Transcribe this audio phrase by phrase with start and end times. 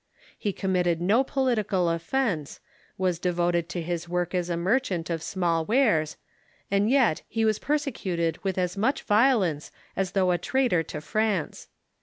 [0.35, 2.59] He committed no political offence,
[2.97, 6.17] was devoted to his work as a merchant of small wares,
[6.71, 11.67] and yet he was persecuted with as much violence as though a traitor to France.